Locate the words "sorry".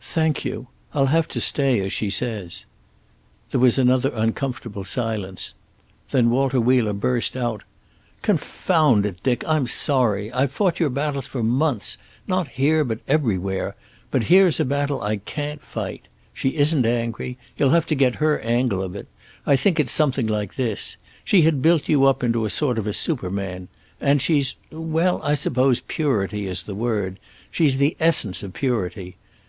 9.66-10.30